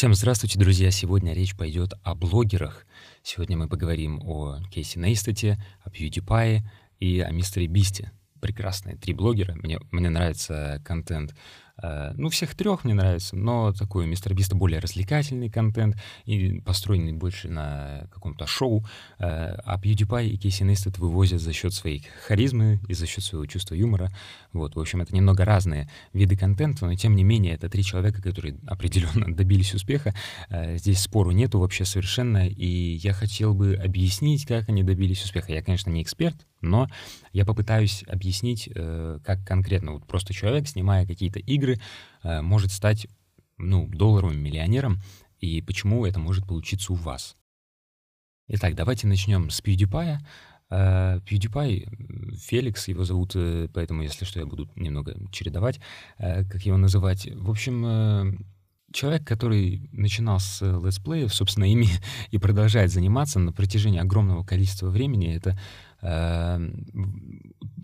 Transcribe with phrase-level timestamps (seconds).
[0.00, 0.90] Всем здравствуйте, друзья!
[0.90, 2.86] Сегодня речь пойдет о блогерах.
[3.22, 6.62] Сегодня мы поговорим о Кейси Нейстате, о PewDiePie
[7.00, 8.10] и о Мистере Бисте.
[8.40, 9.54] Прекрасные три блогера.
[9.56, 11.34] Мне, мне нравится контент
[12.16, 17.48] ну, всех трех мне нравится, но такой Мистер Биста более развлекательный контент и построенный больше
[17.48, 18.84] на каком-то шоу.
[19.18, 23.46] Э, а PewDiePie и Кейси Нейстед вывозят за счет своей харизмы и за счет своего
[23.46, 24.10] чувства юмора.
[24.52, 28.22] Вот, в общем, это немного разные виды контента, но тем не менее это три человека,
[28.22, 30.14] которые определенно добились успеха.
[30.48, 35.52] Э, здесь спору нету вообще совершенно, и я хотел бы объяснить, как они добились успеха.
[35.52, 36.88] Я, конечно, не эксперт, но
[37.32, 38.68] я попытаюсь объяснить,
[39.24, 41.80] как конкретно вот просто человек, снимая какие-то игры, игры
[42.22, 43.06] э, может стать
[43.58, 45.00] ну, долларовым миллионером,
[45.38, 47.36] и почему это может получиться у вас.
[48.48, 50.18] Итак, давайте начнем с PewDiePie.
[50.70, 55.80] Uh, PewDiePie, Феликс его зовут, э, поэтому, если что, я буду немного чередовать,
[56.16, 57.26] как его называть.
[57.34, 58.46] В общем,
[58.92, 61.88] человек, который начинал с летсплеев, собственно, ими
[62.30, 65.34] и продолжает заниматься на протяжении огромного количества времени.
[65.34, 65.58] Это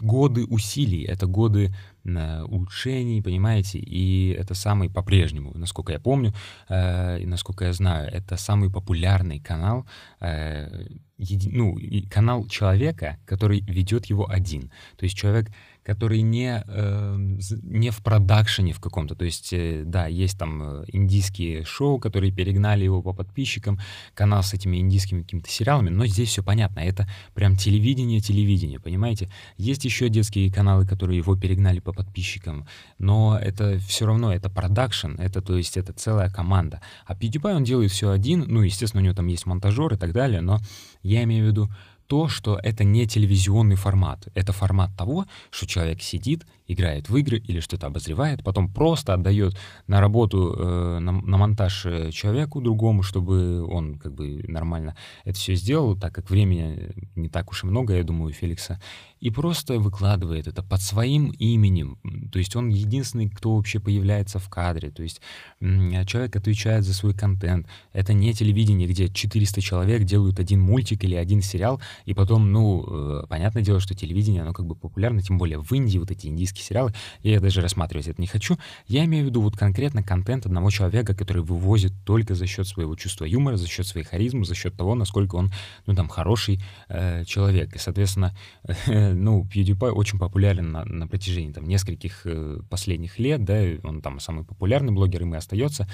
[0.00, 1.72] годы усилий, это годы э,
[2.06, 6.32] улучшений, понимаете, и это самый по-прежнему, насколько я помню,
[6.68, 9.86] э, и насколько я знаю, это самый популярный канал,
[10.20, 10.86] э,
[11.18, 11.76] еди, ну,
[12.10, 14.70] канал человека, который ведет его один.
[14.96, 15.50] То есть человек
[15.86, 17.16] который не, э,
[17.62, 19.14] не в продакшене в каком-то.
[19.14, 23.78] То есть, э, да, есть там э, индийские шоу, которые перегнали его по подписчикам,
[24.12, 26.80] канал с этими индийскими какими-то сериалами, но здесь все понятно.
[26.80, 29.30] Это прям телевидение, телевидение, понимаете?
[29.58, 32.66] Есть еще детские каналы, которые его перегнали по подписчикам,
[32.98, 36.80] но это все равно, это продакшн, это, то есть, это целая команда.
[37.06, 40.12] А PewDiePie, он делает все один, ну, естественно, у него там есть монтажер и так
[40.12, 40.60] далее, но
[41.02, 41.70] я имею в виду,
[42.06, 44.28] то, что это не телевизионный формат.
[44.34, 49.56] Это формат того, что человек сидит, играет в игры или что-то обозревает, потом просто отдает
[49.86, 55.38] на работу, э, на, на монтаж э, человеку другому, чтобы он как бы нормально это
[55.38, 58.80] все сделал, так как времени не так уж и много, я думаю, у Феликса,
[59.20, 61.98] и просто выкладывает это под своим именем.
[62.32, 64.90] То есть он единственный, кто вообще появляется в кадре.
[64.90, 65.20] То есть
[65.60, 67.66] человек отвечает за свой контент.
[67.92, 72.84] Это не телевидение, где 400 человек делают один мультик или один сериал, и потом, ну,
[73.22, 76.26] э, понятное дело, что телевидение, оно как бы популярно, тем более в Индии вот эти
[76.26, 78.58] индийские сериалы, я даже рассматривать это не хочу.
[78.86, 82.94] Я имею в виду вот конкретно контент одного человека, который вывозит только за счет своего
[82.96, 85.50] чувства юмора, за счет своей харизмы, за счет того, насколько он,
[85.86, 87.74] ну, там, хороший э, человек.
[87.74, 93.44] И, соответственно, э, ну, PewDiePie очень популярен на, на протяжении там нескольких э, последних лет,
[93.44, 95.88] да, он там самый популярный блогер, и мы остается.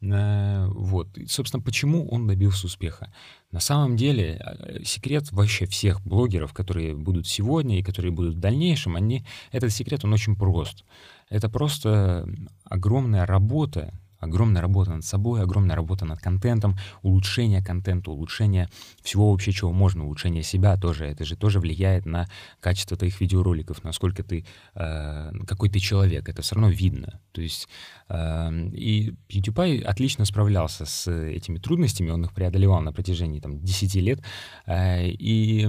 [0.00, 1.16] Э, вот.
[1.18, 3.12] И, собственно, почему он добился успеха?
[3.50, 8.38] На самом деле, э, секрет вообще всех блогеров, которые будут сегодня и которые будут в
[8.40, 10.84] дальнейшем, они, этот секрет, он очень прост.
[11.28, 12.28] Это просто
[12.64, 18.68] огромная работа, огромная работа над собой, огромная работа над контентом, улучшение контента, улучшение
[19.02, 21.06] всего вообще, чего можно, улучшение себя тоже.
[21.06, 22.28] Это же тоже влияет на
[22.60, 26.28] качество твоих видеороликов, насколько ты, э, какой ты человек.
[26.28, 27.20] Это все равно видно.
[27.32, 27.68] То есть
[28.08, 33.94] э, и PewDiePie отлично справлялся с этими трудностями, он их преодолевал на протяжении там 10
[33.96, 34.22] лет,
[34.66, 35.68] э, и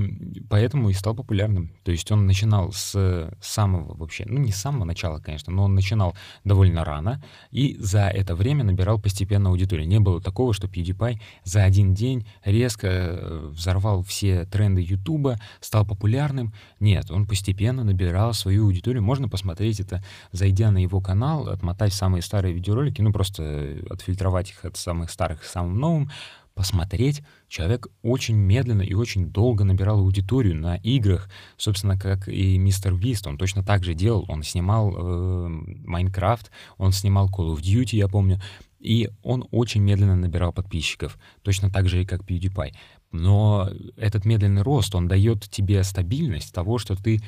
[0.50, 1.74] поэтому и стал популярным.
[1.84, 5.76] То есть он начинал с самого вообще, ну не с самого начала, конечно, но он
[5.76, 9.88] начинал довольно рано, и за это время набирал постепенно аудиторию.
[9.88, 15.86] Не было такого, что PewDiePie за один день резко э, взорвал все тренды Ютуба, стал
[15.86, 16.54] популярным.
[16.80, 19.04] Нет, он постепенно набирал свою аудиторию.
[19.04, 24.66] Можно посмотреть это, зайдя на его канал, отмотать самые старые видеоролики, ну просто отфильтровать их
[24.66, 26.12] от самых старых к самым новым,
[26.58, 32.96] посмотреть, человек очень медленно и очень долго набирал аудиторию на играх, собственно, как и Мистер
[32.96, 35.48] Вист, он точно так же делал, он снимал э,
[35.86, 38.42] Майнкрафт, он снимал Call of Duty, я помню,
[38.80, 42.74] и он очень медленно набирал подписчиков, точно так же и как PewDiePie.
[43.12, 47.22] Но этот медленный рост, он дает тебе стабильность того, что ты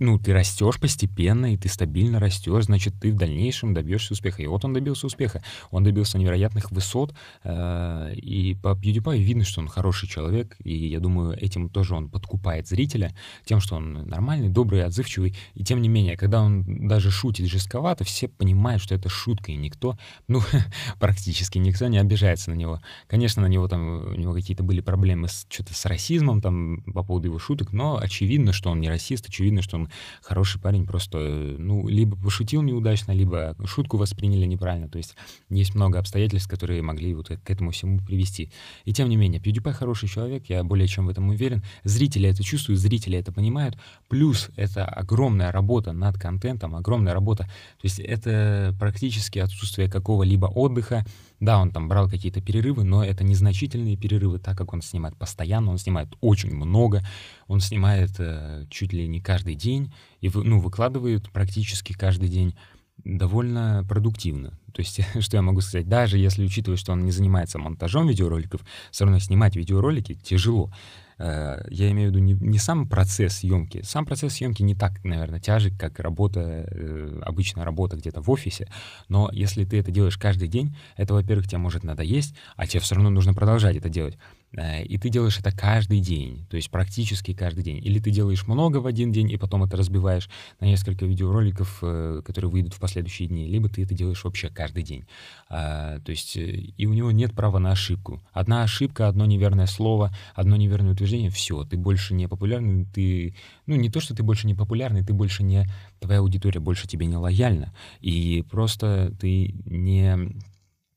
[0.00, 4.42] ну, ты растешь постепенно, и ты стабильно растешь, значит, ты в дальнейшем добьешься успеха.
[4.42, 5.42] И вот он добился успеха.
[5.70, 7.14] Он добился невероятных высот,
[7.44, 12.08] э, и по PewDiePie видно, что он хороший человек, и я думаю, этим тоже он
[12.08, 13.14] подкупает зрителя,
[13.44, 18.04] тем, что он нормальный, добрый, отзывчивый, и тем не менее, когда он даже шутит жестковато,
[18.04, 19.96] все понимают, что это шутка, и никто,
[20.28, 20.40] ну,
[20.98, 22.80] практически никто не обижается на него.
[23.06, 27.02] Конечно, на него там, у него какие-то были проблемы с, что-то с расизмом, там, по
[27.02, 29.88] поводу его шуток, но очевидно, что он не расист, очевидно, видно, что он
[30.22, 34.88] хороший парень, просто, ну, либо пошутил неудачно, либо шутку восприняли неправильно.
[34.88, 35.14] То есть
[35.50, 38.50] есть много обстоятельств, которые могли вот к этому всему привести.
[38.84, 41.62] И тем не менее, PewDiePie хороший человек, я более чем в этом уверен.
[41.84, 43.78] Зрители это чувствуют, зрители это понимают.
[44.08, 47.44] Плюс это огромная работа над контентом, огромная работа.
[47.44, 51.04] То есть это практически отсутствие какого-либо отдыха.
[51.40, 55.70] Да, он там брал какие-то перерывы, но это незначительные перерывы, так как он снимает постоянно,
[55.70, 57.02] он снимает очень много,
[57.50, 62.54] он снимает э, чуть ли не каждый день и ну, выкладывает практически каждый день
[62.98, 64.50] довольно продуктивно.
[64.72, 68.60] То есть, что я могу сказать, даже если учитывать, что он не занимается монтажом видеороликов,
[68.92, 70.72] все равно снимать видеоролики тяжело.
[71.20, 73.82] Э, я имею в виду не, не сам процесс съемки.
[73.82, 78.68] Сам процесс съемки не так, наверное, тяжек, как работа, э, обычная работа где-то в офисе.
[79.08, 82.94] Но если ты это делаешь каждый день, это, во-первых, тебе может надоесть, а тебе все
[82.94, 84.16] равно нужно продолжать это делать.
[84.56, 87.84] Э, и ты делаешь это каждый день, то есть практически каждый день.
[87.84, 91.80] Или ты делаешь много в один день, и потом это разбиваешь на несколько видеороликов,
[92.24, 95.04] которые выйдут в последующие дни, либо ты это делаешь вообще каждый день.
[95.48, 98.22] То есть, и у него нет права на ошибку.
[98.32, 103.34] Одна ошибка, одно неверное слово, одно неверное утверждение, все, ты больше не популярный, ты,
[103.66, 105.66] ну не то, что ты больше не популярный, ты больше не,
[105.98, 110.16] твоя аудитория больше тебе не лояльна, и просто ты не,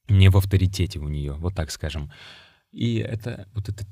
[0.08, 2.12] не в авторитете у нее, вот так скажем.
[2.74, 3.86] И это вот это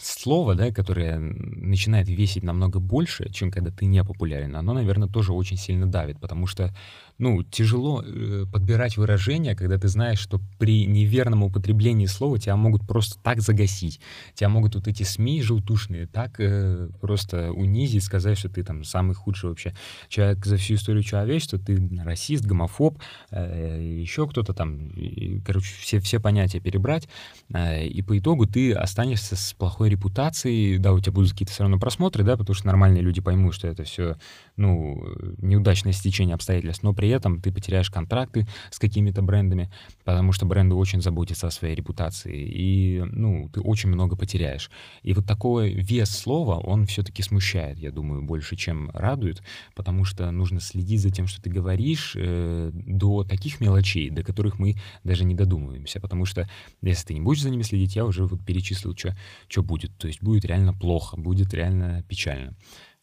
[0.00, 5.32] слово, да, которое начинает весить намного больше, чем когда ты не популярен, оно, наверное, тоже
[5.32, 6.74] очень сильно давит, потому что
[7.18, 12.86] ну, тяжело э, подбирать выражения, когда ты знаешь, что при неверном употреблении слова тебя могут
[12.86, 14.00] просто так загасить.
[14.34, 19.14] Тебя могут вот эти СМИ желтушные так э, просто унизить, сказать, что ты там самый
[19.14, 19.74] худший вообще
[20.08, 22.98] человек за всю историю человечества, ты расист, гомофоб,
[23.30, 27.08] э, еще кто-то там, и, короче, все, все понятия перебрать,
[27.52, 31.62] э, и по итогу ты останешься с плохой репутацией, да, у тебя будут какие-то все
[31.62, 34.16] равно просмотры, да, потому что нормальные люди поймут, что это все,
[34.58, 35.02] ну,
[35.38, 39.72] неудачное стечение обстоятельств, но при этом ты потеряешь контракты с какими-то брендами,
[40.04, 44.70] потому что бренды очень заботятся о своей репутации, и, ну, ты очень много потеряешь.
[45.02, 49.42] И вот такой вес слова, он все-таки смущает, я думаю, больше, чем радует,
[49.74, 54.58] потому что нужно следить за тем, что ты говоришь, э, до таких мелочей, до которых
[54.58, 56.46] мы даже не додумываемся, потому что
[56.82, 59.96] если ты не будешь за ними следить, я уже вот перечислил, что будет.
[59.98, 62.54] То есть будет реально плохо, будет реально печально.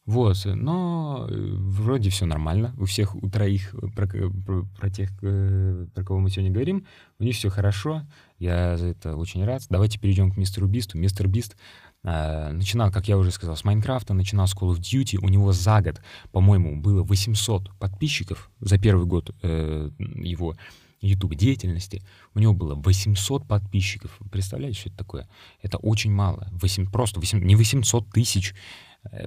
[0.10, 2.74] Вот, но э, вроде все нормально.
[2.80, 6.88] У всех, у троих, э, про, про, про тех, э, про кого мы сегодня говорим,
[7.20, 8.02] у них все хорошо.
[8.40, 9.62] Я за это очень рад.
[9.70, 10.98] Давайте перейдем к мистеру Бисту.
[10.98, 11.56] Мистер Бист
[12.04, 15.20] э, начинал, как я уже сказал, с Майнкрафта, начинал с Call of Duty.
[15.22, 16.02] У него за год,
[16.32, 20.56] по-моему, было 800 подписчиков за первый год э, его
[21.02, 22.02] YouTube деятельности.
[22.34, 24.20] У него было 800 подписчиков.
[24.32, 25.28] Представляете, что это такое?
[25.62, 26.48] Это очень мало.
[26.52, 28.54] 8, просто 8, не 800 тысяч,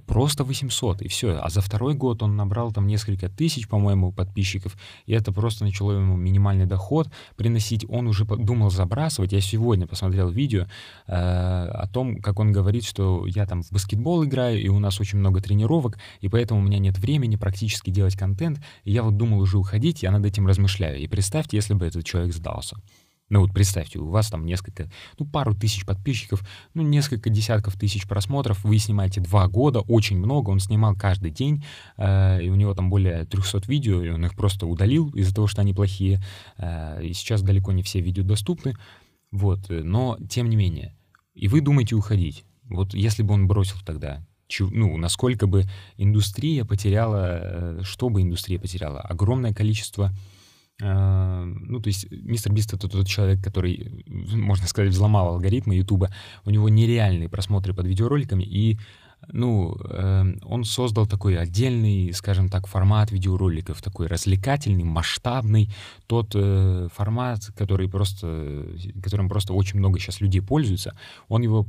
[0.07, 1.39] просто 800, и все.
[1.41, 4.77] А за второй год он набрал там несколько тысяч, по-моему, подписчиков,
[5.07, 7.85] и это просто начало ему минимальный доход приносить.
[7.89, 9.33] Он уже думал забрасывать.
[9.33, 10.67] Я сегодня посмотрел видео
[11.07, 15.01] э, о том, как он говорит, что я там в баскетбол играю, и у нас
[15.01, 18.61] очень много тренировок, и поэтому у меня нет времени практически делать контент.
[18.85, 20.99] И я вот думал уже уходить, я над этим размышляю.
[20.99, 22.77] И представьте, если бы этот человек сдался.
[23.33, 28.07] Ну вот представьте, у вас там несколько, ну пару тысяч подписчиков, ну несколько десятков тысяч
[28.07, 31.65] просмотров, вы снимаете два года, очень много, он снимал каждый день,
[31.97, 35.47] э, и у него там более 300 видео, и он их просто удалил из-за того,
[35.47, 36.23] что они плохие,
[36.59, 38.75] э, и сейчас далеко не все видео доступны,
[39.31, 40.95] вот, но тем не менее,
[41.33, 44.23] и вы думаете уходить, вот если бы он бросил тогда,
[44.61, 45.65] ну, насколько бы
[45.97, 49.01] индустрия потеряла, э, что бы индустрия потеряла?
[49.01, 50.13] Огромное количество
[50.81, 56.11] ну, то есть мистер Бист— это тот человек, который, можно сказать, взломал алгоритмы Ютуба.
[56.45, 58.79] У него нереальные просмотры под видеороликами, и
[59.29, 65.71] ну, э, он создал такой отдельный, скажем так, формат видеороликов, такой развлекательный, масштабный,
[66.07, 68.67] тот э, формат, который просто,
[69.03, 70.97] которым просто очень много сейчас людей пользуются,
[71.29, 71.67] он его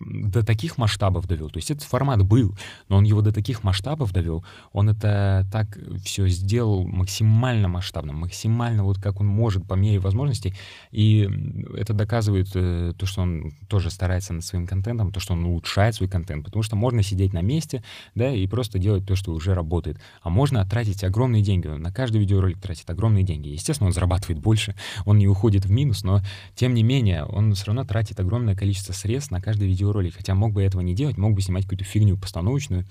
[0.00, 1.50] до таких масштабов довел.
[1.50, 2.56] То есть этот формат был,
[2.88, 8.84] но он его до таких масштабов довел, он это так все сделал максимально масштабным, максимально
[8.84, 10.54] вот как он может по мере возможностей,
[10.90, 11.28] и
[11.76, 15.94] это доказывает э, то, что он тоже старается над своим контентом, то, что он улучшает
[15.94, 17.82] свой контент, потому что можно можно сидеть на месте,
[18.14, 19.98] да, и просто делать то, что уже работает.
[20.22, 21.66] А можно тратить огромные деньги.
[21.66, 23.48] На каждый видеоролик тратит огромные деньги.
[23.48, 26.20] Естественно, он зарабатывает больше, он не уходит в минус, но
[26.54, 30.16] тем не менее, он все равно тратит огромное количество средств на каждый видеоролик.
[30.16, 32.86] Хотя мог бы этого не делать, мог бы снимать какую-то фигню постановочную,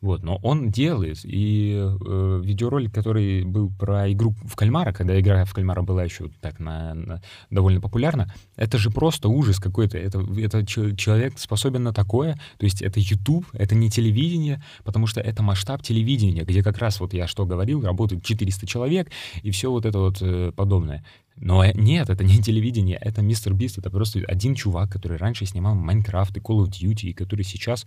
[0.00, 1.18] Вот, но он делает.
[1.24, 6.30] И э, видеоролик, который был про игру в кальмара, когда игра в кальмара была еще
[6.40, 9.98] так на, на, довольно популярна, это же просто ужас какой-то.
[9.98, 12.34] Это, это человек способен на такое.
[12.58, 17.00] То есть это YouTube, это не телевидение, потому что это масштаб телевидения, где как раз
[17.00, 19.10] вот я что говорил, работает 400 человек
[19.42, 21.04] и все вот это вот э, подобное.
[21.34, 25.44] Но э, нет, это не телевидение, это Мистер Бист, это просто один чувак, который раньше
[25.44, 27.84] снимал Майнкрафт и Call of Duty, и который сейчас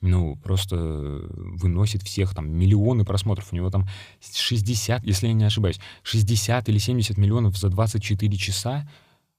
[0.00, 3.52] ну, просто выносит всех там миллионы просмотров.
[3.52, 3.86] У него там
[4.20, 8.88] 60, если я не ошибаюсь, 60 или 70 миллионов за 24 часа.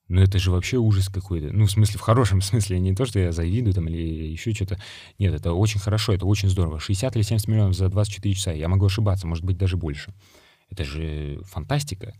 [0.07, 1.51] Ну, это же вообще ужас какой-то.
[1.51, 2.79] Ну, в смысле, в хорошем смысле.
[2.79, 4.79] Не то, что я завидую там или еще что-то.
[5.17, 6.79] Нет, это очень хорошо, это очень здорово.
[6.79, 8.51] 60 или 70 миллионов за 24 часа.
[8.51, 10.13] Я могу ошибаться, может быть, даже больше.
[10.69, 12.13] Это же фантастика.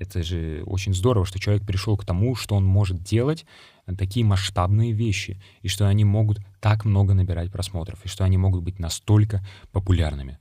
[0.00, 3.44] Это же очень здорово, что человек пришел к тому, что он может делать
[3.86, 8.38] э, такие масштабные вещи, и что они могут так много набирать просмотров, и что они
[8.38, 10.38] могут быть настолько популярными.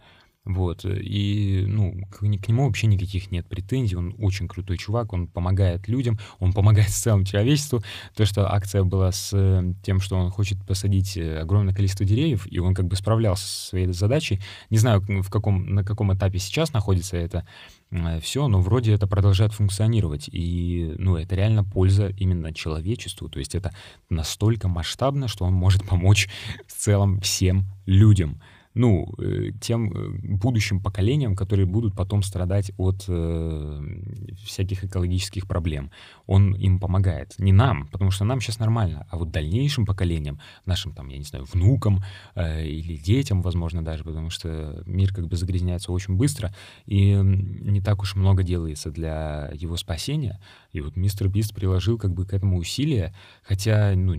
[0.49, 5.13] Вот, э, и, ну, к, к нему вообще никаких нет претензий, он очень крутой чувак,
[5.13, 7.83] он помогает людям, он помогает целому человечеству.
[8.15, 12.57] То, что акция была с э, тем, что он хочет посадить огромное количество деревьев, и
[12.57, 14.41] он как бы справлялся со своей задачей.
[14.71, 17.45] Не знаю, в каком, на каком этапе сейчас находится это,
[17.91, 20.29] Э, все, но вроде это продолжает функционировать.
[20.31, 23.29] И, ну, это реально польза именно человечеству.
[23.29, 23.73] То есть это
[24.09, 26.29] настолько масштабно, что он может помочь
[26.67, 28.41] в целом всем людям
[28.79, 33.81] ну, э, тем э, будущим поколениям, которые будут потом страдать от э,
[34.45, 35.91] всяких экологических проблем.
[36.27, 37.35] Он им помогает.
[37.39, 41.25] Не нам, потому что нам сейчас нормально, а вот дальнейшим поколениям, нашим, там, я не
[41.25, 42.01] знаю, внукам
[42.35, 46.55] э, или детям, возможно, даже, потому что мир как бы загрязняется очень быстро,
[46.85, 50.39] и не так уж много делается для его спасения.
[50.71, 54.15] И вот мистер Бист приложил как бы к этому усилия, хотя, ну,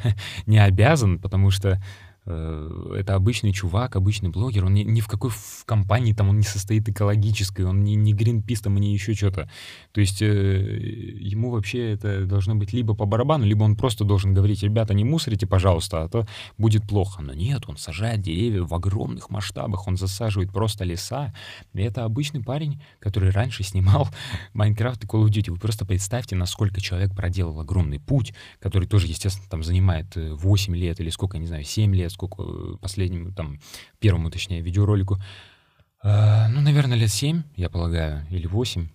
[0.46, 1.82] не обязан, потому что
[2.26, 6.44] это обычный чувак, обычный блогер, он ни, ни в какой в компании там он не
[6.44, 9.50] состоит экологической, он не, не Greenpeace там, не еще что-то.
[9.92, 14.32] То есть э, ему вообще это должно быть либо по барабану, либо он просто должен
[14.32, 16.26] говорить, ребята, не мусорите, пожалуйста, а то
[16.56, 17.20] будет плохо.
[17.20, 21.34] Но нет, он сажает деревья в огромных масштабах, он засаживает просто леса.
[21.74, 24.08] И это обычный парень, который раньше снимал
[24.54, 25.50] Майнкрафт и Call of Duty.
[25.50, 30.78] Вы просто представьте, насколько человек проделал огромный путь, который тоже, естественно, там занимает 8 э,
[30.78, 33.60] лет или сколько, не знаю, 7 лет, сколько э, последнему, там,
[33.98, 35.18] первому, точнее, видеоролику.
[36.02, 38.88] Э, ну, наверное, лет семь, я полагаю, или восемь.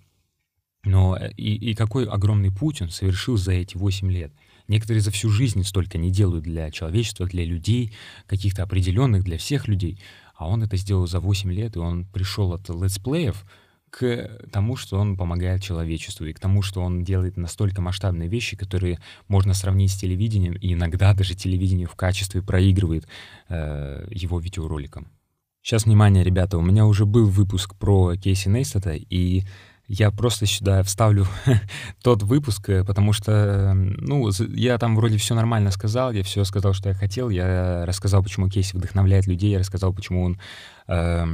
[0.83, 4.33] Но э, и, и какой огромный путь он совершил за эти восемь лет.
[4.67, 7.93] Некоторые за всю жизнь столько не делают для человечества, для людей,
[8.27, 9.99] каких-то определенных, для всех людей.
[10.35, 13.45] А он это сделал за 8 лет, и он пришел от летсплеев
[13.89, 18.58] к тому, что он помогает человечеству, и к тому, что он делает настолько масштабные вещи,
[18.58, 23.08] которые можно сравнить с телевидением, и иногда даже телевидение в качестве проигрывает
[23.50, 25.08] э, его видеороликам.
[25.62, 29.43] Сейчас, внимание, ребята, у меня уже был выпуск про Кейси Нейстата, и
[29.89, 31.25] я просто сюда вставлю
[32.03, 36.74] тот выпуск, э, потому что, ну, я там вроде все нормально сказал, я все сказал,
[36.74, 40.39] что я хотел, я рассказал, почему Кейси вдохновляет людей, я рассказал, почему он
[40.88, 41.25] э,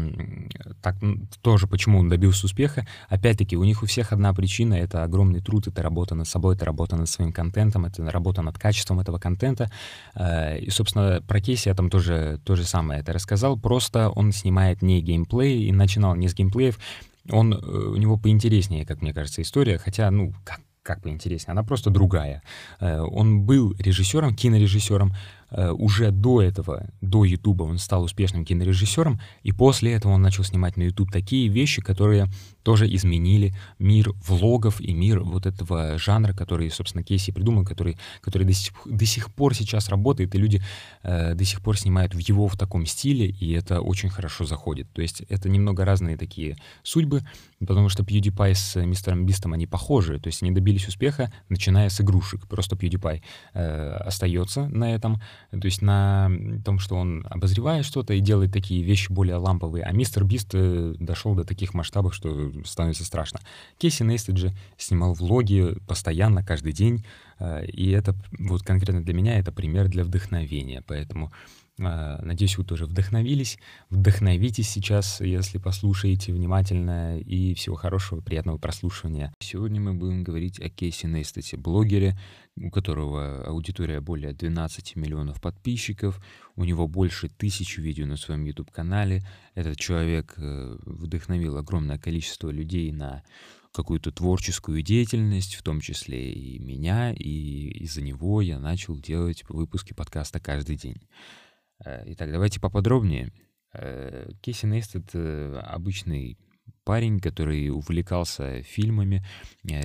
[0.81, 0.95] так
[1.41, 2.87] тоже, почему он добился успеха.
[3.09, 6.63] Опять-таки, у них у всех одна причина— это огромный труд, это работа над собой, это
[6.63, 9.69] работа над своим контентом, это работа над качеством этого контента.
[10.15, 14.31] Э, и, собственно, про Кейси я там тоже то же самое это рассказал, просто он
[14.31, 16.79] снимает не геймплей и начинал не с геймплеев,
[17.29, 21.63] он, э, у него поинтереснее, как мне кажется, история, хотя, ну, как, как поинтереснее, она
[21.63, 22.43] просто другая.
[22.79, 25.13] Э, он был режиссером, кинорежиссером,
[25.51, 30.43] Э, уже до этого, до Ютуба он стал успешным кинорежиссером, и после этого он начал
[30.43, 32.27] снимать на Ютуб такие вещи, которые
[32.61, 38.43] тоже изменили мир влогов и мир вот этого жанра, который, собственно, Кейси придумал, который, который
[38.43, 40.61] до, сих, до сих пор сейчас работает, и люди
[41.03, 44.91] э, до сих пор снимают в его в таком стиле, и это очень хорошо заходит.
[44.91, 47.21] То есть это немного разные такие судьбы,
[47.59, 52.01] потому что PewDiePie с мистером Бистом, они похожи, то есть они добились успеха, начиная с
[52.01, 52.47] игрушек.
[52.47, 53.21] Просто PewDiePie
[53.53, 56.29] э, остается на этом, то есть на
[56.63, 60.95] том, что он обозревает что-то и делает такие вещи более ламповые, а мистер Бист э,
[60.99, 63.39] дошел до таких масштабов, что становится страшно.
[63.77, 67.05] Кейси Нейстед же снимал влоги постоянно, каждый день,
[67.39, 71.31] э, и это вот конкретно для меня это пример для вдохновения, поэтому
[71.77, 73.59] Надеюсь, вы тоже вдохновились.
[73.89, 77.19] Вдохновитесь сейчас, если послушаете внимательно.
[77.19, 79.33] И всего хорошего, приятного прослушивания.
[79.39, 82.17] Сегодня мы будем говорить о Кейси Нейстете, блогере,
[82.55, 86.21] у которого аудитория более 12 миллионов подписчиков.
[86.55, 89.23] У него больше тысячи видео на своем YouTube-канале.
[89.53, 93.23] Этот человек э, вдохновил огромное количество людей на
[93.73, 99.91] какую-то творческую деятельность, в том числе и меня, и из-за него я начал делать выпуски
[99.91, 101.01] подкаста каждый день.
[101.83, 103.31] Э, итак, давайте поподробнее.
[103.73, 106.37] Э, Кейси Нейстед э, обычный
[106.83, 109.25] парень, который увлекался фильмами,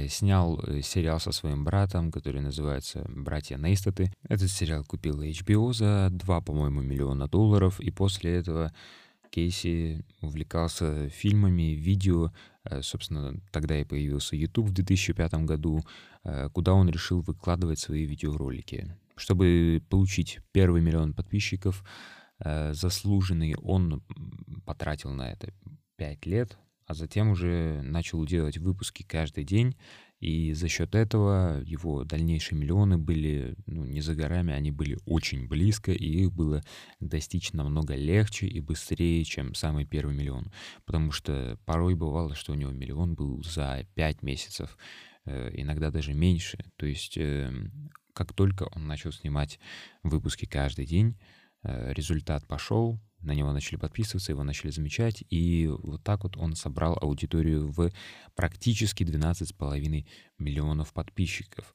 [0.08, 4.12] снял сериал со своим братом, который называется «Братья Нейстаты».
[4.28, 8.72] Этот сериал купил HBO за 2, по-моему, миллиона долларов, и после этого
[9.30, 12.32] Кейси увлекался фильмами, видео.
[12.82, 15.82] Собственно, тогда и появился YouTube в 2005 году,
[16.52, 18.94] куда он решил выкладывать свои видеоролики.
[19.20, 21.84] Чтобы получить первый миллион подписчиков,
[22.42, 24.02] Э, заслуженный, он
[24.64, 25.52] потратил на это
[25.96, 29.76] 5 лет, а затем уже начал делать выпуски каждый день,
[30.20, 35.48] и за счет этого его дальнейшие миллионы были ну, не за горами, они были очень
[35.48, 36.62] близко, и их было
[36.98, 40.50] достичь намного легче и быстрее, чем самый первый миллион.
[40.84, 44.76] Потому что порой бывало, что у него миллион был за 5 месяцев,
[45.26, 46.58] э, иногда даже меньше.
[46.76, 49.58] То есть эм, как только он начал снимать
[50.02, 51.16] выпуски каждый день,
[51.62, 56.54] Э, результат пошел, на него начали подписываться, его начали замечать, и вот так вот он
[56.56, 57.90] собрал аудиторию в
[58.34, 60.06] практически 12,5
[60.38, 61.74] миллионов подписчиков.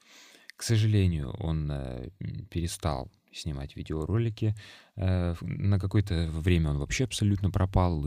[0.56, 2.10] К сожалению, он э,
[2.50, 4.56] перестал снимать видеоролики.
[4.96, 8.00] Э, на какое-то время он вообще абсолютно пропал.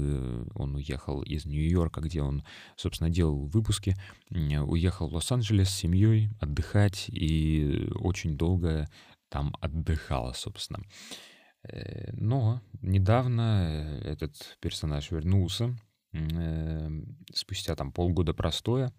[0.54, 2.44] Он уехал из Нью-Йорка, где он,
[2.76, 3.96] собственно, делал выпуски.
[4.30, 8.88] Уехал в Лос-Анджелес с семьей отдыхать и очень долго
[9.28, 10.82] там отдыхал, собственно.
[11.64, 15.76] Э, но недавно э, этот персонаж вернулся,
[16.12, 18.92] эм, спустя там полгода простоя,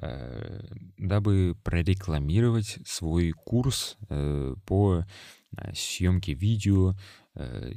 [0.00, 0.64] э,
[0.98, 3.96] дабы прорекламировать свой курс
[4.66, 5.04] по
[5.74, 6.94] съемке видео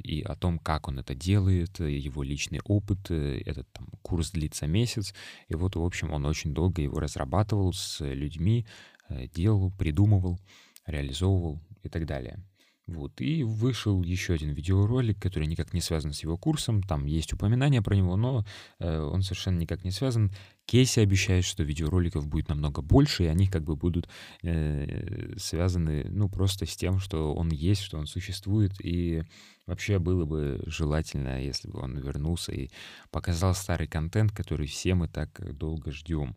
[0.02, 3.10] и о том, как он это делает, его личный опыт.
[3.10, 5.14] Этот там, курс длится месяц.
[5.48, 8.66] И вот, в общем, он очень долго его разрабатывал с людьми,
[9.34, 10.38] делал, придумывал,
[10.86, 12.38] реализовывал и так далее.
[12.86, 16.84] Вот, и вышел еще один видеоролик, который никак не связан с его курсом.
[16.84, 18.44] Там есть упоминание про него, но
[18.78, 20.30] э, он совершенно никак не связан.
[20.66, 24.08] Кейси обещает, что видеороликов будет намного больше, и они как бы будут
[24.44, 29.24] э, связаны, ну, просто с тем, что он есть, что он существует, и
[29.66, 32.70] вообще было бы желательно, если бы он вернулся и
[33.10, 36.36] показал старый контент, который все мы так долго ждем.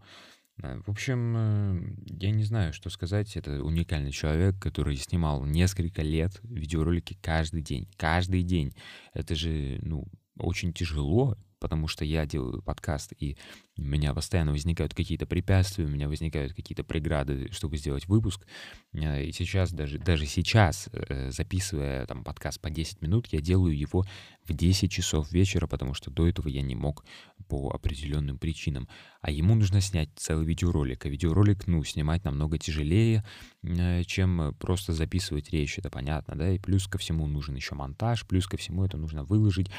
[0.62, 3.36] Э, в общем, э, я не знаю, что сказать.
[3.38, 7.88] Это уникальный человек, который снимал несколько лет видеоролики каждый день.
[7.98, 8.76] Каждый день.
[9.14, 10.06] Это же, ну,
[10.38, 13.38] очень тяжело потому что я делаю подкаст, и
[13.80, 18.46] у меня постоянно возникают какие-то препятствия, у меня возникают какие-то преграды, чтобы сделать выпуск.
[18.94, 23.78] Э, и сейчас, даже, даже сейчас, э, записывая там подкаст по 10 минут, я делаю
[23.78, 24.06] его
[24.46, 27.06] в 10 часов вечера, потому что до этого я не мог
[27.48, 28.88] по определенным причинам.
[29.22, 31.06] А ему нужно снять целый видеоролик.
[31.06, 33.24] А видеоролик, ну, снимать намного тяжелее,
[33.64, 38.26] э, чем просто записывать речь, это понятно, да, и плюс ко всему нужен еще монтаж,
[38.26, 39.70] плюс ко всему это нужно выложить.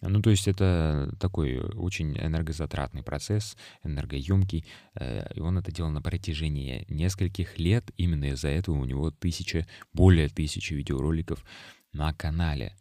[0.00, 3.49] Ну, то есть это такой очень энергозатратный процесс,
[3.84, 7.90] энергоемкий, э, и он это делал на протяжении нескольких лет.
[7.96, 11.44] Именно из-за этого у него тысяча, более тысячи видеороликов
[11.92, 12.74] на канале.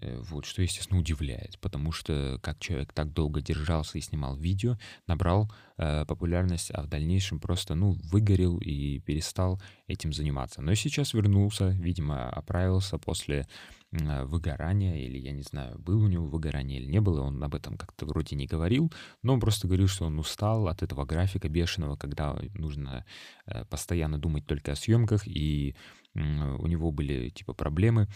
[0.00, 4.78] Э, вот, что, естественно, удивляет, потому что как человек так долго держался и снимал видео,
[5.06, 10.60] набрал э, популярность, а в дальнейшем просто, ну, выгорел и перестал этим заниматься.
[10.60, 13.46] Но сейчас вернулся, видимо, оправился после
[14.24, 17.76] выгорания, или я не знаю, был у него выгорание или не было, он об этом
[17.76, 21.96] как-то вроде не говорил, но он просто говорил, что он устал от этого графика бешеного,
[21.96, 23.04] когда нужно
[23.46, 25.76] э, постоянно думать только о съемках, и
[26.14, 28.08] у него были типа проблемы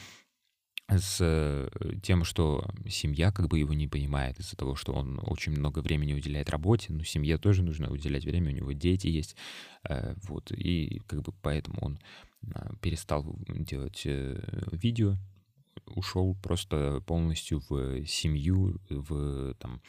[0.88, 1.68] с э,
[2.02, 6.14] тем, что семья как бы его не понимает из-за того, что он очень много времени
[6.14, 9.36] уделяет работе, но семье тоже нужно уделять время, у него дети есть,
[9.88, 12.00] э, вот, и как бы поэтому он
[12.80, 14.40] перестал делать э,
[14.72, 15.16] видео,
[15.94, 19.80] ушел просто полностью в семью, в там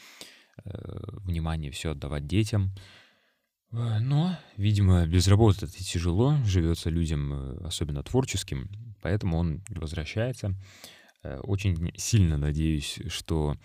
[0.65, 2.71] внимание все отдавать детям,
[3.71, 8.69] но, видимо, без работы это тяжело, живется людям, особенно творческим,
[9.01, 10.55] поэтому он возвращается.
[11.23, 13.57] Э, очень сильно надеюсь, что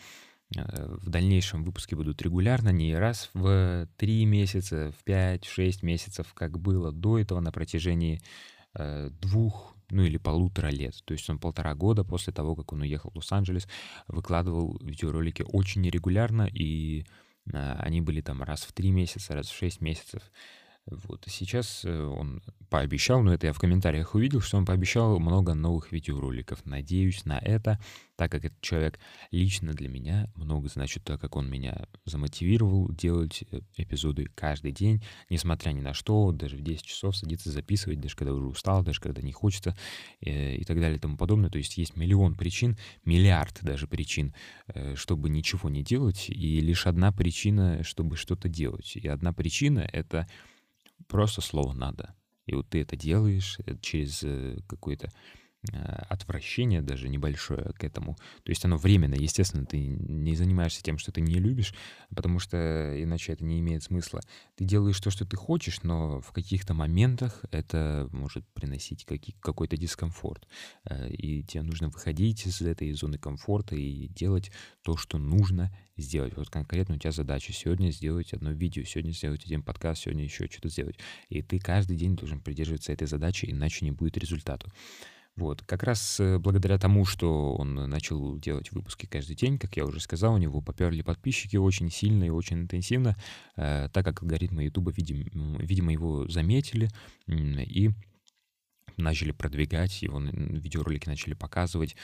[0.54, 6.58] э, в дальнейшем выпуски будут регулярно, не раз в 3 месяца, в 5-6 месяцев, как
[6.58, 8.20] было до этого на протяжении
[8.74, 10.94] э, двух, ну или полутора лет.
[11.04, 13.68] То есть он полтора года после того, как он уехал в Лос-Анджелес,
[14.08, 17.04] выкладывал видеоролики очень нерегулярно, и
[17.52, 20.22] они были там раз в 3 месяца, раз в 6 месяцев.
[20.88, 21.24] Вот.
[21.26, 25.90] Сейчас э, он пообещал, но это я в комментариях увидел, что он пообещал много новых
[25.90, 26.64] видеороликов.
[26.64, 27.80] Надеюсь на это,
[28.14, 29.00] так как этот человек
[29.32, 35.02] лично для меня много значит, так как он меня замотивировал делать э, эпизоды каждый день,
[35.28, 39.00] несмотря ни на что, даже в 10 часов садиться записывать, даже когда уже устал, даже
[39.00, 39.76] когда не хочется
[40.20, 41.50] э, и так далее и тому подобное.
[41.50, 44.34] То есть есть миллион причин, миллиард даже причин,
[44.94, 48.94] чтобы ничего не делать, и лишь одна причина, чтобы что-то делать.
[48.94, 50.28] И одна причина— это
[51.08, 52.14] Просто слово «надо».
[52.46, 55.12] И вот ты это делаешь э, через э, какой-то
[55.72, 58.16] отвращение даже небольшое к этому.
[58.42, 61.74] То есть оно временно, естественно, ты не занимаешься тем, что ты не любишь,
[62.14, 62.56] потому что
[63.02, 64.20] иначе это не имеет смысла.
[64.56, 69.06] Ты делаешь то, что ты хочешь, но в каких-то моментах это может приносить
[69.40, 70.46] какой-то дискомфорт.
[70.84, 74.50] Э, и тебе нужно выходить из этой зоны комфорта и делать
[74.82, 76.36] то, что нужно сделать.
[76.36, 80.46] Вот конкретно у тебя задача сегодня сделать одно видео, сегодня сделать один подкаст, сегодня еще
[80.46, 80.98] что-то сделать.
[81.28, 84.70] И ты каждый день должен придерживаться этой задачи, иначе не будет результата.
[85.36, 89.84] Вот, как раз э, благодаря тому, что он начал делать выпуски каждый день, как я
[89.84, 93.16] уже сказал, у него поперли подписчики очень сильно и очень интенсивно,
[93.56, 96.88] э, так как алгоритмы YouTube, видимо, видимо, его заметили
[97.26, 97.90] и
[98.96, 101.96] начали продвигать, его видеоролики начали показывать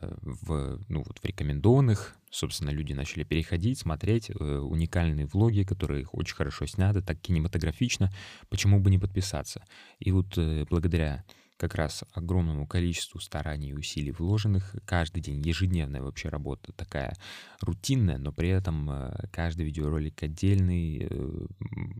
[0.00, 2.14] э, в, ну, вот в рекомендованных.
[2.30, 8.12] Собственно, люди начали переходить, смотреть уникальные влоги, которые очень хорошо сняты, так кинематографично.
[8.48, 9.64] Почему бы не подписаться?
[9.98, 11.24] И вот благодаря
[11.56, 14.74] как раз огромному количеству стараний и усилий вложенных.
[14.84, 17.16] Каждый день, ежедневная вообще работа такая
[17.60, 21.46] рутинная, но при этом э, каждый видеоролик отдельный, э,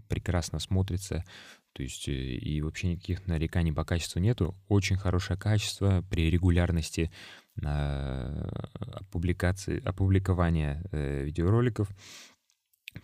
[0.08, 1.24] прекрасно смотрится.
[1.72, 4.54] То есть э, и вообще никаких нареканий по качеству нету.
[4.68, 7.10] Очень хорошее качество при регулярности
[9.10, 11.88] публикации, опубликования видеороликов.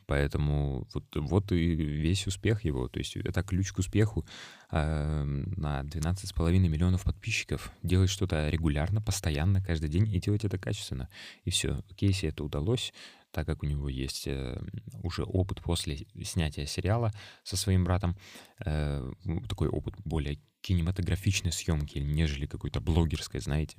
[0.07, 2.89] Поэтому вот, вот и весь успех его.
[2.89, 4.27] То есть это ключ к успеху
[4.71, 7.73] э, на 12,5 миллионов подписчиков.
[7.83, 11.09] Делать что-то регулярно, постоянно, каждый день и делать это качественно.
[11.45, 11.83] И все.
[11.97, 12.93] Кейси это удалось,
[13.33, 14.63] так как у него есть э,
[15.03, 18.17] уже опыт после снятия сериала со своим братом.
[18.65, 19.11] Э,
[19.49, 23.77] такой опыт более кинематографичной съемки, нежели какой-то блогерской, знаете.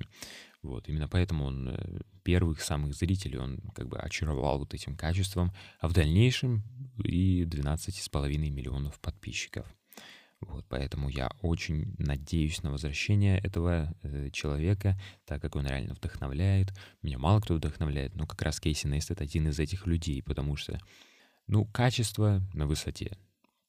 [0.62, 5.52] Вот, именно поэтому он э, первых самых зрителей, он как бы очаровал вот этим качеством,
[5.80, 6.62] а в дальнейшем
[7.02, 9.66] и 12,5 миллионов подписчиков.
[10.48, 16.72] Вот, поэтому я очень надеюсь на возвращение этого э, человека, так как он реально вдохновляет.
[17.02, 20.78] Меня мало кто вдохновляет, но как раз Кейси Нейстед один из этих людей, потому что,
[21.46, 23.16] ну, качество на высоте.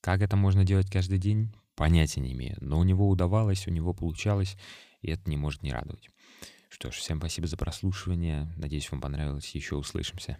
[0.01, 1.53] Как это можно делать каждый день?
[1.75, 2.57] Понятия не имею.
[2.61, 4.57] Но у него удавалось, у него получалось,
[5.01, 6.09] и это не может не радовать.
[6.69, 8.51] Что ж, всем спасибо за прослушивание.
[8.57, 9.55] Надеюсь, вам понравилось.
[9.55, 10.37] Еще услышимся.